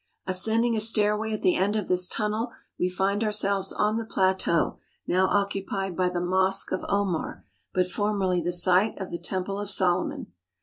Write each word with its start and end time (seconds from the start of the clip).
Ascending 0.25 0.75
a 0.75 0.79
stairway 0.79 1.31
at 1.31 1.43
the 1.43 1.55
end 1.55 1.75
of 1.75 1.87
this 1.87 2.07
tunnel, 2.07 2.51
we 2.79 2.89
find 2.89 3.23
ourselves 3.23 3.71
on 3.71 3.97
the 3.97 4.03
plateau 4.03 4.79
now 5.05 5.27
occupied 5.27 5.95
by 5.95 6.09
the 6.09 6.19
Mosque 6.19 6.71
of 6.71 6.83
Omar, 6.89 7.45
but 7.71 7.85
formerly 7.85 8.41
the 8.41 8.51
site 8.51 8.97
of 8.99 9.11
the 9.11 9.19
Temple 9.19 9.59
of 9.59 9.69
Solomon. 9.69 10.31